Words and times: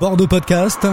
Bordeaux 0.00 0.26
Podcast. 0.26 0.86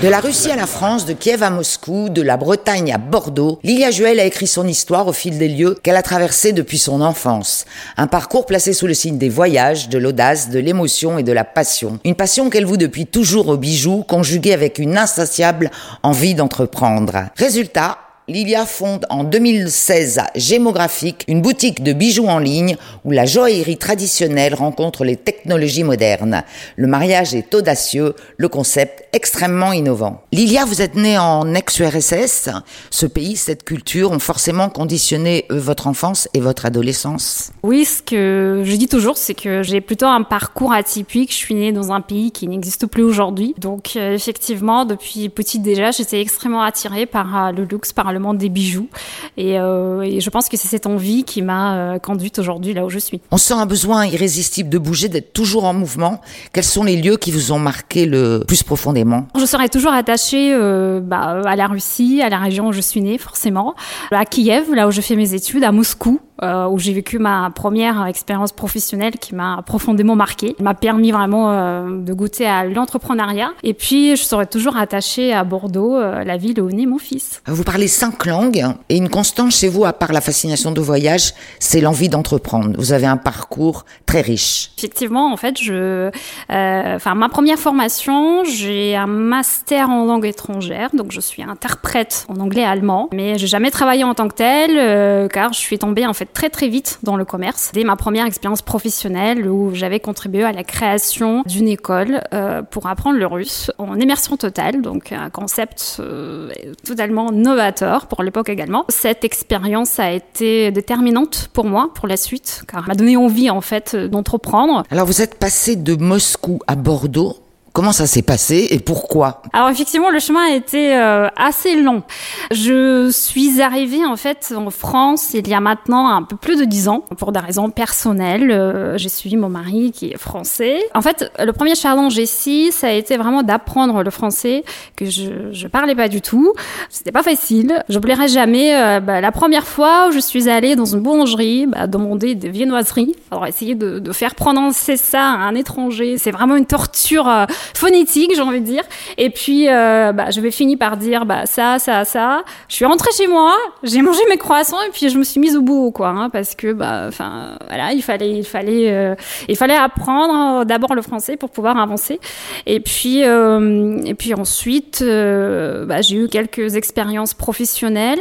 De 0.00 0.06
la 0.06 0.20
Russie 0.20 0.52
à 0.52 0.54
la 0.54 0.68
France, 0.68 1.06
de 1.06 1.12
Kiev 1.12 1.42
à 1.42 1.50
Moscou, 1.50 2.08
de 2.08 2.22
la 2.22 2.36
Bretagne 2.36 2.92
à 2.92 2.98
Bordeaux, 2.98 3.58
Lilia 3.64 3.90
Juel 3.90 4.20
a 4.20 4.24
écrit 4.24 4.46
son 4.46 4.68
histoire 4.68 5.08
au 5.08 5.12
fil 5.12 5.38
des 5.38 5.48
lieux 5.48 5.76
qu'elle 5.82 5.96
a 5.96 6.02
traversés 6.02 6.52
depuis 6.52 6.78
son 6.78 7.00
enfance. 7.00 7.64
Un 7.96 8.06
parcours 8.06 8.46
placé 8.46 8.72
sous 8.72 8.86
le 8.86 8.94
signe 8.94 9.18
des 9.18 9.28
voyages, 9.28 9.88
de 9.88 9.98
l'audace, 9.98 10.50
de 10.50 10.60
l'émotion 10.60 11.18
et 11.18 11.24
de 11.24 11.32
la 11.32 11.42
passion. 11.42 11.98
Une 12.04 12.14
passion 12.14 12.48
qu'elle 12.48 12.64
voue 12.64 12.76
depuis 12.76 13.06
toujours 13.06 13.48
aux 13.48 13.56
bijoux, 13.56 14.04
conjuguée 14.04 14.54
avec 14.54 14.78
une 14.78 14.96
insatiable 14.96 15.68
envie 16.04 16.36
d'entreprendre. 16.36 17.30
Résultat, 17.34 17.98
Lilia 18.28 18.66
fonde 18.66 19.06
en 19.08 19.24
2016 19.24 20.18
à 20.18 20.26
Gémographique 20.34 21.24
une 21.28 21.40
boutique 21.40 21.82
de 21.82 21.94
bijoux 21.94 22.26
en 22.26 22.38
ligne 22.38 22.76
où 23.06 23.10
la 23.10 23.24
joaillerie 23.24 23.78
traditionnelle 23.78 24.54
rencontre 24.54 25.02
les 25.02 25.16
technologies 25.16 25.82
modernes. 25.82 26.42
Le 26.76 26.86
mariage 26.86 27.34
est 27.34 27.54
audacieux, 27.54 28.14
le 28.36 28.48
concept 28.50 29.04
extrêmement 29.14 29.72
innovant. 29.72 30.20
Lilia, 30.30 30.66
vous 30.66 30.82
êtes 30.82 30.94
née 30.94 31.16
en 31.16 31.54
ex-URSS. 31.54 32.50
Ce 32.90 33.06
pays, 33.06 33.36
cette 33.36 33.64
culture 33.64 34.10
ont 34.10 34.18
forcément 34.18 34.68
conditionné 34.68 35.46
euh, 35.50 35.58
votre 35.58 35.86
enfance 35.86 36.28
et 36.34 36.40
votre 36.40 36.66
adolescence. 36.66 37.50
Oui, 37.62 37.86
ce 37.86 38.02
que 38.02 38.62
je 38.62 38.76
dis 38.76 38.88
toujours, 38.88 39.16
c'est 39.16 39.32
que 39.32 39.62
j'ai 39.62 39.80
plutôt 39.80 40.06
un 40.06 40.22
parcours 40.22 40.74
atypique. 40.74 41.30
Je 41.30 41.36
suis 41.36 41.54
née 41.54 41.72
dans 41.72 41.92
un 41.92 42.02
pays 42.02 42.30
qui 42.30 42.46
n'existe 42.46 42.84
plus 42.86 43.04
aujourd'hui. 43.04 43.54
Donc 43.56 43.92
euh, 43.96 44.12
effectivement, 44.12 44.84
depuis 44.84 45.30
petite 45.30 45.62
déjà, 45.62 45.92
j'étais 45.92 46.20
extrêmement 46.20 46.62
attirée 46.62 47.06
par 47.06 47.46
euh, 47.46 47.52
le 47.52 47.64
luxe, 47.64 47.94
par 47.94 48.12
le 48.12 48.17
des 48.34 48.48
bijoux. 48.48 48.88
Et, 49.36 49.58
euh, 49.58 50.02
et 50.02 50.20
je 50.20 50.30
pense 50.30 50.48
que 50.48 50.56
c'est 50.56 50.68
cette 50.68 50.86
envie 50.86 51.24
qui 51.24 51.42
m'a 51.42 51.76
euh, 51.76 51.98
conduite 51.98 52.38
aujourd'hui 52.38 52.74
là 52.74 52.84
où 52.84 52.90
je 52.90 52.98
suis. 52.98 53.20
On 53.30 53.36
sent 53.36 53.54
un 53.54 53.66
besoin 53.66 54.06
irrésistible 54.06 54.68
de 54.68 54.78
bouger, 54.78 55.08
d'être 55.08 55.32
toujours 55.32 55.64
en 55.64 55.74
mouvement. 55.74 56.20
Quels 56.52 56.64
sont 56.64 56.84
les 56.84 56.96
lieux 56.96 57.16
qui 57.16 57.30
vous 57.30 57.52
ont 57.52 57.58
marqué 57.58 58.06
le 58.06 58.44
plus 58.46 58.62
profondément? 58.62 59.26
Je 59.38 59.44
serai 59.44 59.68
toujours 59.68 59.92
attachée 59.92 60.52
euh, 60.54 61.00
bah, 61.00 61.40
à 61.44 61.56
la 61.56 61.66
Russie, 61.66 62.20
à 62.22 62.28
la 62.28 62.38
région 62.38 62.68
où 62.68 62.72
je 62.72 62.80
suis 62.80 63.00
née 63.00 63.18
forcément, 63.18 63.74
à 64.10 64.24
Kiev, 64.24 64.72
là 64.74 64.88
où 64.88 64.90
je 64.90 65.00
fais 65.00 65.16
mes 65.16 65.34
études, 65.34 65.64
à 65.64 65.72
Moscou, 65.72 66.20
euh, 66.42 66.68
où 66.68 66.78
j'ai 66.78 66.92
vécu 66.92 67.18
ma 67.18 67.50
première 67.52 68.06
expérience 68.06 68.52
professionnelle 68.52 69.14
qui 69.20 69.34
m'a 69.34 69.60
profondément 69.66 70.14
marquée. 70.14 70.54
m'a 70.60 70.74
permis 70.74 71.10
vraiment 71.10 71.50
euh, 71.50 72.00
de 72.00 72.12
goûter 72.12 72.46
à 72.46 72.64
l'entrepreneuriat. 72.64 73.50
Et 73.64 73.74
puis, 73.74 74.16
je 74.16 74.22
serai 74.22 74.46
toujours 74.46 74.76
attachée 74.76 75.32
à 75.32 75.42
Bordeaux, 75.42 75.96
euh, 75.96 76.22
la 76.22 76.36
ville 76.36 76.60
où 76.60 76.68
est 76.68 76.74
né 76.74 76.86
mon 76.86 76.98
fils. 76.98 77.42
Vous 77.46 77.64
parlez 77.64 77.88
cinq 77.88 78.26
langues 78.26 78.64
et 78.88 78.96
une 78.96 79.08
constante 79.08 79.50
chez 79.50 79.68
vous, 79.68 79.84
à 79.84 79.92
part 79.92 80.12
la 80.12 80.20
fascination 80.20 80.70
de 80.70 80.80
voyage, 80.80 81.34
c'est 81.58 81.80
l'envie 81.80 82.08
d'entreprendre. 82.08 82.70
Vous 82.78 82.92
avez 82.92 83.06
un 83.06 83.16
parcours 83.16 83.84
très 84.06 84.20
riche. 84.20 84.70
Effectivement, 84.78 85.32
en 85.32 85.36
fait, 85.36 85.60
je, 85.60 86.10
enfin, 86.48 87.16
ma 87.16 87.28
première 87.28 87.58
formation, 87.58 88.44
j'ai 88.44 88.94
un 88.94 89.08
master 89.08 89.90
en 89.90 90.04
langue 90.04 90.26
étrangère, 90.26 90.90
donc 90.94 91.10
je 91.10 91.20
suis 91.20 91.42
interprète 91.42 92.26
en 92.28 92.36
anglais 92.36 92.62
et 92.62 92.64
allemand, 92.64 93.08
mais 93.12 93.38
j'ai 93.38 93.48
jamais 93.48 93.72
travaillé 93.72 94.04
en 94.04 94.14
tant 94.14 94.28
que 94.28 94.34
telle, 94.34 95.28
car 95.30 95.52
je 95.52 95.58
suis 95.58 95.78
tombée 95.78 96.06
en 96.06 96.12
fait 96.12 96.27
très 96.32 96.50
très 96.50 96.68
vite 96.68 96.98
dans 97.02 97.16
le 97.16 97.24
commerce. 97.24 97.70
Dès 97.72 97.84
ma 97.84 97.96
première 97.96 98.26
expérience 98.26 98.62
professionnelle 98.62 99.48
où 99.48 99.74
j'avais 99.74 100.00
contribué 100.00 100.44
à 100.44 100.52
la 100.52 100.64
création 100.64 101.42
d'une 101.46 101.68
école 101.68 102.22
euh, 102.32 102.62
pour 102.62 102.86
apprendre 102.86 103.18
le 103.18 103.26
russe 103.26 103.70
en 103.78 103.98
immersion 103.98 104.36
totale, 104.36 104.82
donc 104.82 105.12
un 105.12 105.30
concept 105.30 105.96
euh, 106.00 106.50
totalement 106.86 107.32
novateur 107.32 108.06
pour 108.06 108.22
l'époque 108.22 108.48
également. 108.48 108.84
Cette 108.88 109.24
expérience 109.24 109.98
a 109.98 110.12
été 110.12 110.70
déterminante 110.70 111.50
pour 111.52 111.64
moi 111.64 111.90
pour 111.94 112.08
la 112.08 112.16
suite 112.16 112.62
car 112.68 112.82
elle 112.82 112.88
m'a 112.88 112.94
donné 112.94 113.16
envie 113.16 113.50
en 113.50 113.60
fait 113.60 113.96
d'entreprendre. 113.96 114.84
Alors 114.90 115.06
vous 115.06 115.22
êtes 115.22 115.38
passé 115.38 115.76
de 115.76 115.94
Moscou 115.96 116.60
à 116.66 116.76
Bordeaux 116.76 117.36
Comment 117.78 117.92
ça 117.92 118.08
s'est 118.08 118.22
passé 118.22 118.66
et 118.72 118.80
pourquoi? 118.80 119.40
Alors 119.52 119.68
effectivement, 119.68 120.10
le 120.10 120.18
chemin 120.18 120.50
a 120.50 120.56
été 120.56 120.96
euh, 120.96 121.28
assez 121.36 121.80
long. 121.80 122.02
Je 122.50 123.08
suis 123.12 123.62
arrivée 123.62 124.04
en 124.04 124.16
fait 124.16 124.52
en 124.56 124.68
France 124.70 125.30
il 125.32 125.46
y 125.46 125.54
a 125.54 125.60
maintenant 125.60 126.08
un 126.08 126.24
peu 126.24 126.34
plus 126.34 126.58
de 126.58 126.64
dix 126.64 126.88
ans 126.88 127.04
pour 127.18 127.30
des 127.30 127.38
raisons 127.38 127.70
personnelles. 127.70 128.50
Euh, 128.50 128.98
j'ai 128.98 129.08
suivi 129.08 129.36
mon 129.36 129.48
mari 129.48 129.92
qui 129.92 130.06
est 130.10 130.18
français. 130.18 130.80
En 130.92 131.02
fait, 131.02 131.30
le 131.38 131.52
premier 131.52 131.76
challenge 131.76 132.16
ici, 132.16 132.72
ça 132.72 132.88
a 132.88 132.90
été 132.90 133.16
vraiment 133.16 133.44
d'apprendre 133.44 134.02
le 134.02 134.10
français 134.10 134.64
que 134.96 135.04
je 135.04 135.52
je 135.52 135.68
parlais 135.68 135.94
pas 135.94 136.08
du 136.08 136.20
tout. 136.20 136.54
C'était 136.90 137.12
pas 137.12 137.22
facile. 137.22 137.84
J'oublierai 137.88 138.26
jamais 138.26 138.74
euh, 138.74 138.98
bah, 138.98 139.20
la 139.20 139.30
première 139.30 139.68
fois 139.68 140.08
où 140.08 140.10
je 140.10 140.18
suis 140.18 140.48
allée 140.48 140.74
dans 140.74 140.84
une 140.84 140.98
boulangerie 140.98 141.68
bah, 141.68 141.86
demander 141.86 142.34
des 142.34 142.48
viennoiseries. 142.48 143.14
Alors 143.30 143.46
essayer 143.46 143.76
de, 143.76 144.00
de 144.00 144.12
faire 144.12 144.34
prononcer 144.34 144.96
ça 144.96 145.22
à 145.22 145.46
un 145.46 145.54
étranger, 145.54 146.18
c'est 146.18 146.32
vraiment 146.32 146.56
une 146.56 146.66
torture 146.66 147.28
phonétique, 147.74 148.32
j'ai 148.34 148.42
envie 148.42 148.60
de 148.60 148.66
dire. 148.66 148.84
Et 149.16 149.30
puis, 149.30 149.68
euh, 149.68 150.12
bah, 150.12 150.30
je 150.30 150.40
vais 150.40 150.50
finir 150.50 150.78
par 150.78 150.96
dire 150.96 151.26
bah, 151.26 151.46
ça, 151.46 151.78
ça, 151.78 152.04
ça. 152.04 152.42
Je 152.68 152.74
suis 152.74 152.84
rentrée 152.84 153.10
chez 153.16 153.26
moi, 153.26 153.54
j'ai 153.82 154.02
mangé 154.02 154.20
mes 154.28 154.36
croissants 154.36 154.80
et 154.86 154.90
puis 154.90 155.08
je 155.08 155.18
me 155.18 155.24
suis 155.24 155.40
mise 155.40 155.56
au 155.56 155.62
bout, 155.62 155.90
quoi, 155.90 156.08
hein, 156.08 156.30
parce 156.30 156.54
que, 156.54 156.72
bah, 156.72 157.04
enfin, 157.08 157.56
voilà, 157.68 157.92
il 157.92 158.02
fallait, 158.02 158.30
il 158.30 158.44
fallait, 158.44 158.90
euh, 158.92 159.14
il 159.48 159.56
fallait 159.56 159.76
apprendre 159.76 160.64
d'abord 160.64 160.94
le 160.94 161.02
français 161.02 161.36
pour 161.36 161.50
pouvoir 161.50 161.78
avancer. 161.78 162.20
Et 162.66 162.80
puis, 162.80 163.24
euh, 163.24 164.00
et 164.04 164.14
puis 164.14 164.34
ensuite, 164.34 165.00
euh, 165.02 165.84
bah, 165.86 166.00
j'ai 166.02 166.16
eu 166.16 166.28
quelques 166.28 166.76
expériences 166.76 167.34
professionnelles 167.34 168.20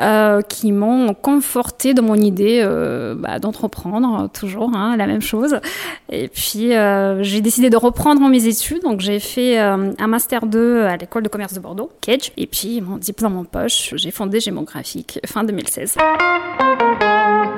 euh, 0.00 0.42
qui 0.42 0.72
m'ont 0.72 1.14
conforté 1.14 1.94
dans 1.94 2.02
mon 2.02 2.14
idée 2.14 2.66
bah, 3.16 3.38
d'entreprendre, 3.38 4.28
toujours 4.32 4.70
hein, 4.74 4.96
la 4.96 5.06
même 5.06 5.22
chose. 5.22 5.56
Et 6.10 6.28
puis, 6.28 6.72
j'ai 7.20 7.40
décidé 7.40 7.70
de 7.70 7.76
reprendre 7.76 8.20
mes 8.28 8.46
études 8.46 8.79
donc 8.82 9.00
j'ai 9.00 9.20
fait 9.20 9.58
euh, 9.58 9.92
un 9.98 10.06
master 10.06 10.46
2 10.46 10.84
à 10.84 10.96
l'école 10.96 11.22
de 11.22 11.28
commerce 11.28 11.52
de 11.52 11.60
Bordeaux, 11.60 11.90
Cage, 12.00 12.32
et 12.36 12.46
puis 12.46 12.80
mon 12.80 12.96
diplôme 12.96 13.36
en 13.36 13.44
poche, 13.44 13.94
j'ai 13.96 14.10
fondé 14.10 14.40
Gémographique 14.40 15.20
fin 15.26 15.44
2016. 15.44 15.96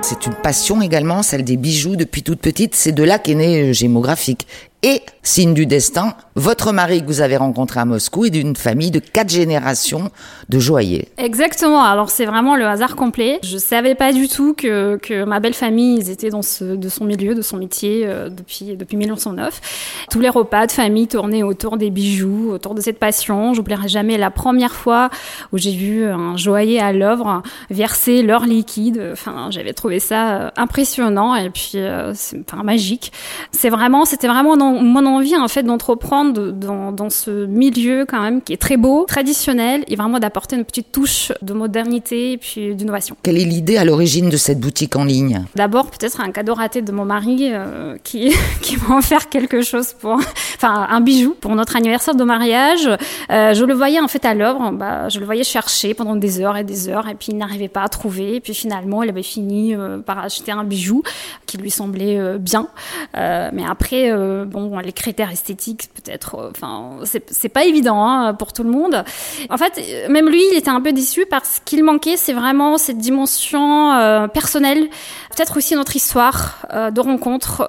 C'est 0.03 0.27
une 0.27 0.35
passion 0.35 0.83
également, 0.83 1.23
celle 1.23 1.45
des 1.45 1.57
bijoux 1.57 1.97
depuis 1.97 2.23
toute 2.23 2.41
petite. 2.41 2.75
C'est 2.75 2.93
de 2.93 3.05
là 3.05 3.19
qu'est 3.19 3.35
né 3.35 3.71
euh, 3.71 3.73
Gémographique. 3.73 4.47
Et, 4.85 5.03
signe 5.23 5.55
du 5.55 5.65
destin, 5.65 6.15
votre 6.35 6.73
mari 6.73 7.03
que 7.03 7.07
vous 7.07 7.21
avez 7.21 7.37
rencontré 7.37 7.79
à 7.79 7.85
Moscou 7.85 8.25
est 8.25 8.31
d'une 8.31 8.57
famille 8.57 8.91
de 8.91 8.99
quatre 8.99 9.29
générations 9.29 10.11
de 10.49 10.59
joailliers. 10.59 11.07
Exactement. 11.19 11.85
Alors 11.85 12.11
c'est 12.11 12.25
vraiment 12.25 12.57
le 12.57 12.67
hasard 12.67 12.97
complet. 12.97 13.39
Je 13.45 13.59
savais 13.59 13.95
pas 13.95 14.13
du 14.13 14.27
tout 14.27 14.55
que, 14.55 14.97
que 14.97 15.23
ma 15.23 15.39
belle 15.39 15.55
famille, 15.55 15.99
ils 15.99 16.11
étaient 16.11 16.31
dans 16.31 16.43
ce, 16.43 16.65
de 16.65 16.89
son 16.89 17.05
milieu, 17.05 17.37
de 17.37 17.43
son 17.43 17.59
métier 17.59 18.03
euh, 18.07 18.29
depuis, 18.29 18.77
depuis 18.77 18.97
1909. 18.97 20.07
Tous 20.11 20.19
les 20.19 20.29
repas 20.29 20.67
de 20.67 20.73
famille 20.73 21.07
tournaient 21.07 21.45
autour 21.45 21.77
des 21.77 21.91
bijoux, 21.91 22.51
autour 22.51 22.75
de 22.75 22.81
cette 22.81 22.99
passion. 22.99 23.55
J'oublierai 23.55 23.87
jamais 23.87 24.19
la 24.19 24.33
première 24.33 24.75
fois 24.75 25.11
où 25.53 25.59
j'ai 25.59 25.73
vu 25.73 26.07
un 26.07 26.37
joaillier 26.37 26.81
à 26.81 26.93
l'œuvre 26.93 27.43
verser 27.71 28.23
leur 28.23 28.47
liquide. 28.47 29.11
Enfin, 29.13 29.49
j'avais 29.51 29.75
trouvé 29.75 30.01
ça 30.01 30.33
euh, 30.33 30.51
impressionnant 30.57 31.37
et 31.37 31.51
puis 31.51 31.75
euh, 31.77 32.13
enfin, 32.49 32.65
magique. 32.65 33.13
C'est 33.53 33.71
vraiment, 33.71 34.05
c'était 34.05 34.27
vraiment 34.27 34.57
dans 34.57 34.72
mon 34.81 35.07
envie 35.07 35.37
en 35.37 35.49
fait 35.49 35.63
d'entreprendre 35.63 36.53
dans, 36.53 36.93
dans, 36.93 37.11
ce 37.11 37.47
milieu 37.47 38.05
quand 38.07 38.21
même 38.21 38.43
qui 38.43 38.53
est 38.53 38.61
très 38.61 38.77
beau, 38.77 39.05
traditionnel 39.07 39.85
et 39.89 39.97
vraiment 39.97 40.19
d'apporter 40.19 40.57
une 40.57 40.65
petite 40.65 40.93
touche 40.93 41.33
de 41.43 41.53
modernité 41.53 42.33
et 42.33 42.39
puis 42.39 42.75
d'innovation. 42.75 43.17
Quelle 43.23 43.39
est 43.39 43.45
l'idée 43.45 43.77
à 43.77 43.85
l'origine 43.85 44.29
de 44.29 44.37
cette 44.37 44.61
boutique 44.61 44.97
en 44.97 45.05
ligne? 45.05 45.45
D'abord 45.55 45.91
peut-être 45.91 46.21
un 46.21 46.31
cadeau 46.31 46.55
raté 46.55 46.83
de 46.83 46.93
mon 46.93 47.05
mari 47.05 47.49
euh, 47.51 47.97
qui 48.03 48.33
qui 48.63 48.77
m'a 48.77 48.97
offert 48.97 49.29
quelque 49.29 49.63
chose 49.63 49.95
pour 49.99 50.13
enfin 50.57 50.87
un 50.89 51.01
bijou 51.01 51.35
pour 51.41 51.55
notre 51.55 51.77
anniversaire 51.77 52.15
de 52.15 52.25
mariage. 52.25 52.89
Euh, 53.31 53.55
je 53.55 53.65
le 53.65 53.75
voyais 53.75 54.01
en 54.01 54.09
fait 54.09 54.25
à 54.25 54.35
l'œuvre, 54.35 54.71
bah, 54.73 55.09
je 55.09 55.19
le 55.19 55.27
voyais 55.27 55.45
chercher 55.45 55.95
pendant 55.95 56.17
des 56.17 56.41
heures 56.41 56.57
et 56.57 56.65
des 56.65 56.89
heures 56.89 57.09
et 57.09 57.15
puis 57.15 57.29
il 57.31 57.37
n'arrivait 57.37 57.69
pas 57.69 57.83
à 57.83 57.89
trouver 57.89 58.37
et 58.37 58.41
puis 58.41 58.55
finalement 58.55 59.03
il 59.03 59.09
avait 59.09 59.23
fini 59.23 59.75
euh, 59.75 59.99
par 59.99 60.19
acheter 60.19 60.53
un 60.53 60.65
bijou 60.65 61.03
qui 61.47 61.59
lui 61.59 61.71
semblait 61.71 62.39
bien. 62.39 62.69
mais 63.15 63.65
après 63.69 64.11
bon 64.47 64.62
les 64.83 64.93
critères 64.93 65.31
esthétiques, 65.31 65.89
peut-être, 65.95 66.35
euh, 66.37 66.51
enfin, 66.51 66.99
c'est 67.05 67.49
pas 67.49 67.65
évident 67.65 68.05
hein, 68.05 68.35
pour 68.35 68.53
tout 68.53 68.63
le 68.63 68.71
monde. 68.71 69.05
En 69.51 69.57
fait, 69.57 70.09
même 70.09 70.29
lui, 70.29 70.43
il 70.53 70.57
était 70.57 70.71
un 70.71 70.81
peu 70.81 70.93
déçu 70.93 71.27
parce 71.27 71.61
qu'il 71.65 71.83
manquait, 71.85 72.17
c'est 72.17 72.33
vraiment 72.33 72.79
cette 72.79 72.99
dimension 72.99 73.93
euh, 73.93 74.29
personnelle, 74.29 74.89
peut-être 75.35 75.57
aussi 75.57 75.75
notre 75.75 75.97
histoire 75.97 76.67
euh, 76.73 76.91
de 76.91 77.01
rencontre. 77.01 77.69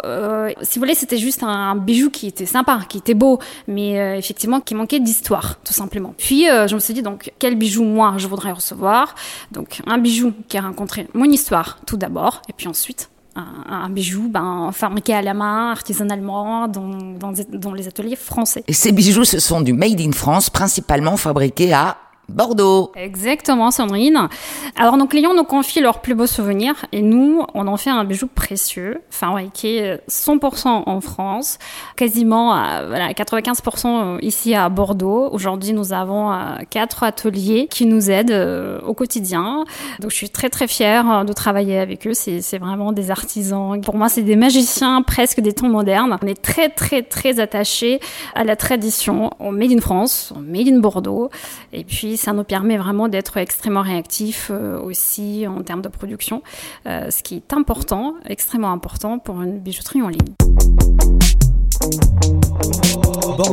si 0.62 0.80
vous 0.80 0.82
voulez, 0.82 0.96
c'était 0.96 1.18
juste 1.18 1.44
un, 1.44 1.76
bijou 1.76 2.10
qui 2.10 2.28
était 2.28 2.46
sympa, 2.46 2.82
qui 2.88 2.98
était 2.98 3.14
beau, 3.14 3.40
mais 3.68 4.18
effectivement 4.18 4.62
qui 4.62 4.76
manquait 4.76 5.00
d'histoire, 5.00 5.60
tout 5.64 5.74
simplement. 5.74 6.14
Puis, 6.18 6.46
je 6.46 6.74
me 6.74 6.80
suis 6.80 6.94
dit, 6.94 7.02
donc, 7.02 7.32
quel 7.40 7.56
bijou 7.56 7.84
moi 7.84 8.14
je 8.18 8.28
voudrais 8.28 8.52
recevoir? 8.52 9.16
Donc, 9.52 9.82
un 9.88 9.98
bijou 9.98 10.34
qui 10.48 10.58
a 10.58 10.62
rencontré 10.62 11.08
mon 11.14 11.26
histoire, 11.26 11.80
tout 11.86 11.98
d'abord, 11.98 12.42
et 12.50 12.54
puis 12.54 12.68
ensuite 12.68 13.10
un, 13.36 13.90
bijou 13.90 14.30
ben, 14.30 14.70
fabriqué 14.72 15.14
à 15.14 15.22
la 15.22 15.34
main, 15.34 15.72
artisanalement, 15.72 16.68
dans, 16.68 16.90
dans, 17.20 17.34
dans 17.52 17.74
les 17.74 17.88
ateliers 17.88 18.16
français. 18.16 18.64
Et 18.68 18.74
ces 18.74 18.92
bijoux, 18.92 19.26
ce 19.26 19.40
sont 19.40 19.62
du 19.62 19.74
made 19.74 20.00
in 20.00 20.12
France, 20.12 20.50
principalement 20.50 21.18
fabriqués 21.18 21.74
à 21.74 21.98
Bordeaux. 22.30 22.92
Exactement, 22.96 23.70
Sandrine. 23.70 24.30
Alors, 24.78 24.98
nos 24.98 25.08
clients 25.08 25.34
nous 25.34 25.44
confient 25.44 25.82
leurs 25.82 26.02
plus 26.02 26.16
beaux 26.16 26.28
souvenirs 26.28 26.86
et 26.92 27.02
nous, 27.02 27.44
on 27.54 27.68
en 27.68 27.78
fait 27.78 27.90
un 27.90 28.06
bijou 28.06 28.28
précieux, 28.28 29.02
fabriqué 29.10 29.98
100% 30.10 30.84
en 30.86 31.02
France, 31.02 31.60
quasiment 31.96 32.54
à 32.54 32.86
voilà, 32.86 33.12
95% 33.12 34.20
ici 34.22 34.56
à 34.56 34.70
Bordeaux. 34.70 35.30
Aujourd'hui, 35.32 35.74
nous 35.74 35.94
avons 35.94 36.32
euh, 36.32 36.38
quatre 36.70 37.04
ateliers 37.04 37.68
qui 37.70 37.86
nous 37.86 38.10
aident 38.10 38.32
euh, 38.32 38.80
au 38.82 38.94
quotidien. 38.94 39.66
Donc, 40.00 40.12
je 40.12 40.16
suis 40.16 40.30
très 40.30 40.50
très 40.50 40.68
fière 40.68 41.12
euh, 41.12 41.24
de 41.24 41.34
travailler 41.34 41.78
avec 41.78 42.08
eux. 42.08 42.14
C'est 42.14 42.58
vraiment 42.58 42.94
des 42.94 43.12
artisans. 43.12 43.80
Pour 43.82 43.96
moi, 43.96 44.10
c'est 44.10 44.22
des 44.22 44.36
magiciens 44.38 45.02
presque 45.02 45.42
des 45.42 45.54
temps 45.54 45.70
modernes. 45.70 46.18
On 46.22 46.28
est 46.28 46.42
très 46.42 46.70
très 46.70 47.04
très 47.04 47.40
attachés 47.40 48.00
à 48.34 48.44
la 48.44 48.56
tradition, 48.56 49.32
au 49.40 49.52
Made 49.52 49.72
in 49.72 49.82
France, 49.82 50.34
au 50.36 50.40
Made 50.40 50.68
in 50.68 50.80
Bordeaux. 50.80 51.30
Et 51.74 51.84
puis, 51.84 52.13
ça 52.18 52.34
nous 52.34 52.44
permet 52.44 52.78
vraiment 52.78 53.08
d'être 53.08 53.38
extrêmement 53.38 53.82
réactifs 53.82 54.50
euh, 54.52 54.80
aussi 54.80 55.46
en 55.48 55.62
termes 55.64 55.82
de 55.82 55.90
production, 55.90 56.42
euh, 56.86 57.10
ce 57.12 57.24
qui 57.24 57.36
est 57.36 57.54
important, 57.54 58.16
extrêmement 58.26 58.72
important 58.72 59.20
pour 59.20 59.42
une 59.42 59.60
bijouterie 59.60 60.02
en 60.02 60.10
ligne. 60.10 61.43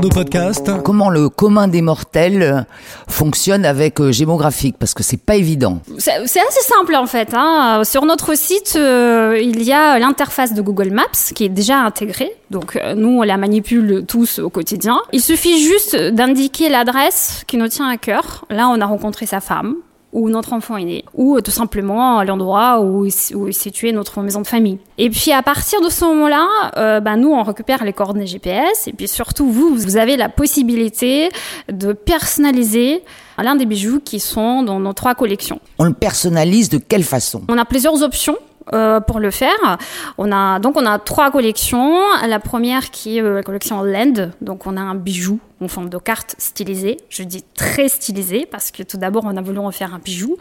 Bordeaux 0.00 0.14
Podcast. 0.14 0.70
Comment 0.82 1.11
le 1.11 1.29
commun 1.29 1.69
des 1.69 1.82
mortels 1.82 2.64
fonctionne 3.06 3.67
avec 3.67 4.00
euh, 4.00 4.12
Gémographique 4.12 4.76
Parce 4.79 4.94
que 4.94 5.02
c'est 5.02 5.19
pas 5.19 5.37
évident. 5.37 5.81
C'est 5.99 6.14
assez 6.14 6.62
simple 6.62 6.94
en 6.94 7.05
fait. 7.05 7.35
Hein. 7.35 7.82
Sur 7.85 8.06
notre 8.06 8.35
site, 8.35 8.76
il 8.76 9.62
y 9.62 9.73
a 9.75 9.99
l'interface 9.99 10.55
de 10.55 10.62
Google 10.62 10.91
Maps 10.91 11.35
qui 11.35 11.44
est 11.44 11.50
déjà 11.50 11.81
intégrée. 11.81 12.32
Donc 12.50 12.81
nous, 12.97 13.19
on 13.19 13.23
la 13.25 13.37
manipule 13.37 14.06
tous 14.08 14.38
au 14.38 14.49
quotidien. 14.49 14.99
Il 15.12 15.20
suffit 15.20 15.62
juste 15.62 15.94
d'indiquer 15.94 16.70
l'adresse 16.70 17.44
qui 17.47 17.58
nous 17.58 17.69
tient 17.69 17.87
à 17.87 17.99
cœur. 17.99 18.47
Là, 18.49 18.69
on 18.69 18.81
a 18.81 18.87
rencontré 18.87 19.26
sa 19.26 19.41
femme 19.41 19.75
où 20.12 20.29
notre 20.29 20.53
enfant 20.53 20.77
est 20.77 20.85
né, 20.85 21.05
ou 21.15 21.37
euh, 21.37 21.41
tout 21.41 21.51
simplement 21.51 22.23
l'endroit 22.23 22.81
où, 22.81 23.07
où, 23.35 23.49
est 23.49 23.53
située 23.53 23.93
notre 23.93 24.21
maison 24.21 24.41
de 24.41 24.47
famille. 24.47 24.79
Et 24.99 25.11
puis 25.11 25.33
à 25.33 25.43
partir 25.43 25.81
de 25.81 25.89
ce 25.89 26.05
moment-là, 26.05 26.47
euh, 26.77 27.01
bah, 27.01 27.17
nous 27.17 27.31
on 27.31 27.43
récupère 27.43 27.85
les 27.85 27.93
coordonnées 27.93 28.27
GPS, 28.27 28.89
et 28.89 28.93
puis 28.93 29.09
surtout 29.09 29.51
vous, 29.51 29.75
vous 29.75 29.97
avez 29.97 30.17
la 30.17 30.29
possibilité 30.29 31.29
de 31.71 31.93
personnaliser 31.93 33.03
l'un 33.43 33.57
des 33.57 33.67
bijoux 33.67 34.01
qui 34.01 34.21
sont 34.21 34.62
dans 34.62 34.81
nos 34.81 34.93
trois 34.93 35.15
collections. 35.15 35.61
On 35.79 35.85
le 35.85 35.95
personnalise 35.95 36.69
de 36.69 36.79
quelle 36.79 37.05
façon? 37.05 37.43
On 37.49 37.59
a 37.59 37.65
plusieurs 37.65 38.03
options. 38.03 38.37
Euh, 38.73 39.01
pour 39.01 39.19
le 39.21 39.31
faire. 39.31 39.79
On 40.19 40.31
a 40.31 40.61
donc 40.61 40.77
on 40.77 40.87
a 40.87 40.99
trois 40.99 41.31
collections. 41.31 41.97
La 42.27 42.39
première 42.39 42.91
qui 42.91 43.17
est 43.17 43.23
euh, 43.23 43.37
la 43.37 43.43
collection 43.43 43.83
Land, 43.83 44.31
donc 44.43 44.67
on 44.67 44.77
a 44.77 44.81
un 44.81 44.95
bijou 44.95 45.41
en 45.62 45.67
forme 45.67 45.89
de 45.89 45.99
carte 45.99 46.35
stylisée. 46.39 46.99
Je 47.09 47.23
dis 47.23 47.43
très 47.55 47.89
stylisée 47.89 48.47
parce 48.49 48.71
que 48.71 48.83
tout 48.83 48.99
d'abord 48.99 49.25
on 49.27 49.37
a 49.37 49.43
voulu 49.43 49.59
en 49.59 49.71
faire 49.73 49.95
un 49.95 49.99
bijou 49.99 50.37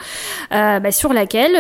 euh, 0.52 0.80
bah, 0.80 0.92
sur 0.92 1.14
laquelle 1.14 1.56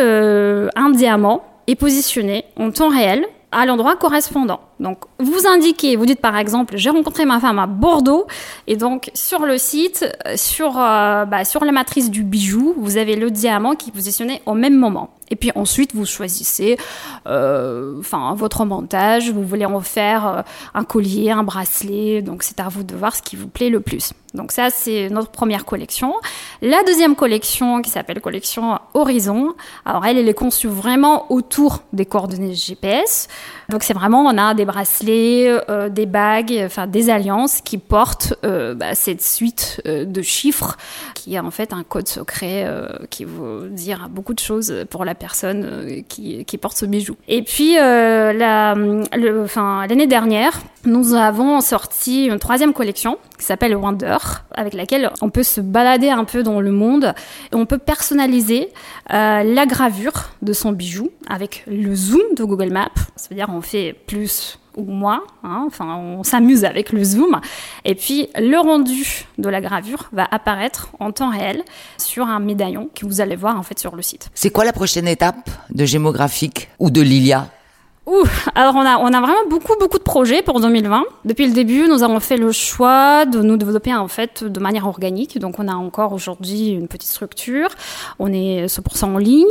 un 0.75 0.89
diamant 0.89 1.43
est 1.67 1.75
positionné 1.75 2.45
en 2.57 2.71
temps 2.71 2.89
réel 2.89 3.25
à 3.51 3.65
l'endroit 3.65 3.95
correspondant. 3.95 4.59
Donc, 4.79 4.99
vous 5.19 5.47
indiquez, 5.47 5.95
vous 5.95 6.05
dites 6.05 6.21
par 6.21 6.37
exemple, 6.37 6.77
j'ai 6.77 6.89
rencontré 6.89 7.25
ma 7.25 7.39
femme 7.39 7.59
à 7.59 7.67
Bordeaux, 7.67 8.27
et 8.67 8.77
donc 8.77 9.11
sur 9.13 9.45
le 9.45 9.57
site, 9.57 10.05
sur, 10.35 10.73
bah, 10.73 11.43
sur 11.43 11.65
la 11.65 11.71
matrice 11.71 12.09
du 12.09 12.23
bijou, 12.23 12.73
vous 12.77 12.97
avez 12.97 13.15
le 13.15 13.31
diamant 13.31 13.75
qui 13.75 13.89
est 13.89 13.93
positionné 13.93 14.41
au 14.45 14.53
même 14.53 14.75
moment. 14.75 15.11
Et 15.31 15.35
puis 15.35 15.51
ensuite, 15.55 15.93
vous 15.93 16.05
choisissez 16.05 16.77
euh, 17.27 18.01
votre 18.35 18.65
montage. 18.65 19.31
Vous 19.31 19.43
voulez 19.43 19.65
en 19.65 19.79
faire 19.81 20.27
euh, 20.27 20.41
un 20.73 20.83
collier, 20.83 21.31
un 21.31 21.43
bracelet. 21.43 22.21
Donc, 22.21 22.43
c'est 22.43 22.59
à 22.59 22.67
vous 22.67 22.83
de 22.83 22.95
voir 22.95 23.15
ce 23.15 23.21
qui 23.21 23.35
vous 23.35 23.47
plaît 23.47 23.69
le 23.69 23.79
plus. 23.79 24.13
Donc, 24.33 24.51
ça, 24.51 24.69
c'est 24.69 25.09
notre 25.09 25.31
première 25.31 25.65
collection. 25.65 26.13
La 26.61 26.83
deuxième 26.83 27.15
collection, 27.15 27.81
qui 27.81 27.89
s'appelle 27.89 28.21
collection 28.21 28.79
Horizon. 28.93 29.55
Alors, 29.85 30.05
elle, 30.05 30.17
elle 30.17 30.29
est 30.29 30.33
conçue 30.33 30.67
vraiment 30.67 31.31
autour 31.31 31.83
des 31.93 32.05
coordonnées 32.05 32.53
GPS. 32.53 33.27
Donc, 33.69 33.83
c'est 33.83 33.93
vraiment, 33.93 34.21
on 34.21 34.37
a 34.37 34.53
des 34.53 34.65
bracelets, 34.71 35.59
euh, 35.69 35.89
des 35.89 36.05
bagues, 36.05 36.61
enfin, 36.65 36.87
des 36.87 37.09
alliances 37.09 37.61
qui 37.61 37.77
portent 37.77 38.33
bah, 38.43 38.93
cette 38.93 39.21
suite 39.21 39.81
de 39.85 40.21
chiffres 40.21 40.77
qui 41.15 41.35
est 41.35 41.39
en 41.39 41.51
fait 41.51 41.73
un 41.73 41.83
code 41.83 42.07
secret 42.07 42.67
qui 43.09 43.25
veut 43.25 43.69
dire 43.69 44.09
beaucoup 44.09 44.33
de 44.33 44.39
choses 44.39 44.85
pour 44.89 45.05
la 45.05 45.15
personne 45.15 45.39
euh, 45.49 46.01
qui, 46.07 46.57
porte 46.57 46.77
ce 46.77 46.85
bijou. 46.85 47.15
Et 47.27 47.41
puis, 47.41 47.77
euh, 47.79 48.33
l'année 48.33 50.07
dernière, 50.07 50.59
nous 50.85 51.13
avons 51.13 51.61
sorti 51.61 52.25
une 52.25 52.39
troisième 52.39 52.73
collection 52.73 53.17
qui 53.39 53.45
s'appelle 53.45 53.75
Wonder, 53.75 54.17
avec 54.53 54.73
laquelle 54.73 55.09
on 55.21 55.29
peut 55.29 55.43
se 55.43 55.61
balader 55.61 56.09
un 56.09 56.25
peu 56.25 56.43
dans 56.43 56.59
le 56.59 56.71
monde 56.71 57.13
et 57.51 57.55
on 57.55 57.65
peut 57.65 57.77
personnaliser 57.77 58.69
euh, 59.11 59.43
la 59.43 59.65
gravure 59.65 60.29
de 60.41 60.53
son 60.53 60.73
bijou 60.73 61.09
avec 61.27 61.63
le 61.65 61.95
zoom 61.95 62.21
de 62.35 62.43
Google 62.43 62.71
Maps. 62.71 62.89
Ça 63.15 63.29
veut 63.29 63.35
dire 63.35 63.47
on 63.49 63.61
fait 63.61 63.95
plus 64.05 64.59
ou 64.75 64.83
moins, 64.83 65.23
hein, 65.43 65.63
enfin 65.65 65.95
on 65.95 66.23
s'amuse 66.23 66.63
avec 66.63 66.91
le 66.91 67.03
zoom, 67.03 67.41
et 67.85 67.95
puis 67.95 68.29
le 68.35 68.57
rendu 68.59 69.25
de 69.37 69.49
la 69.49 69.61
gravure 69.61 70.09
va 70.13 70.27
apparaître 70.29 70.89
en 70.99 71.11
temps 71.11 71.31
réel 71.31 71.63
sur 71.97 72.27
un 72.27 72.39
médaillon 72.39 72.89
que 72.93 73.05
vous 73.05 73.19
allez 73.19 73.35
voir 73.35 73.57
en 73.57 73.63
fait 73.63 73.79
sur 73.79 73.95
le 73.95 74.01
site. 74.01 74.29
C'est 74.33 74.51
quoi 74.51 74.65
la 74.65 74.73
prochaine 74.73 75.07
étape 75.07 75.49
de 75.69 75.85
Gémographique 75.85 76.69
ou 76.77 76.91
de 76.91 77.01
Lilia? 77.01 77.49
Alors 78.55 78.75
on 78.75 78.81
a, 78.85 78.97
on 78.97 79.13
a 79.13 79.21
vraiment 79.21 79.47
beaucoup, 79.49 79.73
beaucoup 79.79 79.97
de 79.97 80.03
projets 80.03 80.41
pour 80.41 80.59
2020. 80.59 81.03
Depuis 81.25 81.47
le 81.47 81.53
début, 81.53 81.87
nous 81.87 82.03
avons 82.03 82.19
fait 82.19 82.37
le 82.37 82.51
choix 82.51 83.25
de 83.25 83.41
nous 83.41 83.57
développer 83.57 83.93
en 83.93 84.07
fait 84.07 84.43
de 84.43 84.59
manière 84.59 84.87
organique. 84.87 85.39
Donc 85.39 85.59
on 85.59 85.67
a 85.67 85.73
encore 85.73 86.13
aujourd'hui 86.13 86.69
une 86.69 86.87
petite 86.87 87.09
structure. 87.09 87.69
On 88.17 88.31
est 88.31 88.65
100% 88.65 89.05
en 89.05 89.17
ligne. 89.17 89.45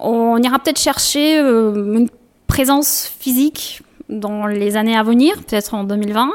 On 0.00 0.40
ira 0.42 0.58
peut-être 0.58 0.80
chercher 0.80 1.38
euh, 1.38 1.94
une 1.94 2.08
présence 2.46 3.10
physique 3.18 3.82
dans 4.08 4.46
les 4.46 4.76
années 4.76 4.96
à 4.96 5.02
venir, 5.02 5.34
peut-être 5.46 5.74
en 5.74 5.84
2020. 5.84 6.28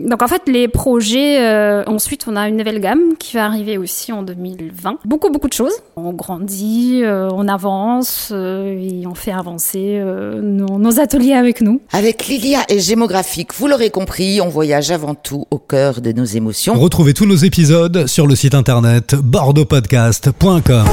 Donc 0.00 0.22
en 0.22 0.28
fait, 0.28 0.42
les 0.46 0.68
projets, 0.68 1.40
euh, 1.40 1.82
ensuite, 1.86 2.26
on 2.28 2.36
a 2.36 2.48
une 2.48 2.56
nouvelle 2.56 2.80
gamme 2.80 3.16
qui 3.18 3.36
va 3.36 3.46
arriver 3.46 3.78
aussi 3.78 4.12
en 4.12 4.22
2020. 4.22 4.98
Beaucoup, 5.04 5.30
beaucoup 5.30 5.48
de 5.48 5.52
choses. 5.52 5.72
On 5.96 6.12
grandit, 6.12 7.00
euh, 7.02 7.28
on 7.32 7.48
avance 7.48 8.30
euh, 8.32 8.76
et 8.78 9.06
on 9.06 9.14
fait 9.14 9.32
avancer 9.32 10.00
nos, 10.42 10.78
nos, 10.78 11.00
ateliers 11.00 11.34
avec 11.34 11.60
nous. 11.60 11.80
Avec 11.92 12.26
Lilia 12.26 12.60
et 12.68 12.80
Gémographique, 12.80 13.54
vous 13.54 13.66
l'aurez 13.66 13.90
compris, 13.90 14.40
on 14.40 14.48
voyage 14.48 14.90
avant 14.90 15.14
tout 15.14 15.44
au 15.50 15.58
cœur 15.58 16.00
de 16.00 16.12
nos 16.12 16.24
émotions. 16.24 16.74
Retrouvez 16.74 17.14
tous 17.14 17.26
nos 17.26 17.36
épisodes 17.36 18.06
sur 18.06 18.26
le 18.26 18.34
site 18.34 18.54
internet 18.54 19.14
bordeauxpodcast.com. 19.14 20.84